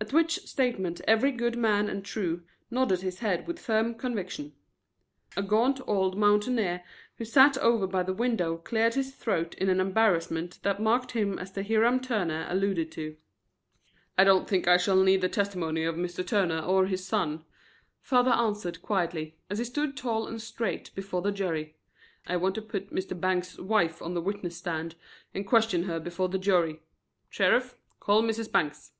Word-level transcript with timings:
At 0.00 0.12
which 0.14 0.36
statement 0.46 1.00
every 1.08 1.32
good 1.32 1.58
man 1.58 1.88
and 1.88 2.02
true 2.04 2.42
nodded 2.70 3.00
his 3.02 3.18
head 3.18 3.46
with 3.48 3.58
firm 3.58 3.94
conviction. 3.96 4.54
A 5.36 5.42
gaunt 5.42 5.80
old 5.88 6.16
mountaineer 6.16 6.82
who 7.16 7.24
sat 7.26 7.58
over 7.58 7.84
by 7.86 8.02
the 8.04 8.14
window 8.14 8.56
cleared 8.58 8.94
his 8.94 9.12
throat 9.14 9.54
in 9.56 9.68
an 9.68 9.80
embarrassment 9.80 10.60
that 10.62 10.80
marked 10.80 11.10
him 11.12 11.36
as 11.38 11.50
the 11.52 11.62
Hiram 11.64 11.98
Turner 12.00 12.46
alluded 12.48 12.90
to. 12.92 13.16
"I 14.16 14.22
don't 14.24 14.48
think 14.48 14.66
I 14.68 14.76
shall 14.78 15.02
need 15.02 15.20
the 15.20 15.28
testimony 15.28 15.82
of 15.84 15.96
Mr. 15.96 16.24
Turner 16.26 16.60
or 16.60 16.86
his 16.86 17.04
son," 17.04 17.44
father 18.00 18.30
answered 18.30 18.80
quietly, 18.80 19.36
as 19.50 19.58
he 19.58 19.64
stood 19.64 19.94
tall 19.96 20.26
and 20.28 20.40
straight 20.40 20.94
before 20.94 21.20
the 21.22 21.32
jury. 21.32 21.74
"I 22.26 22.36
want 22.36 22.54
to 22.54 22.62
put 22.62 22.94
Mr. 22.94 23.20
Bangs' 23.20 23.58
wife 23.60 24.00
on 24.00 24.14
the 24.14 24.22
witness 24.22 24.56
stand 24.56 24.94
and 25.34 25.44
question 25.46 25.82
her 25.82 25.98
before 26.00 26.28
the 26.30 26.38
jury. 26.38 26.80
Sheriff, 27.30 27.74
call 28.00 28.22
Mrs. 28.22 28.50
Bangs." 28.50 28.92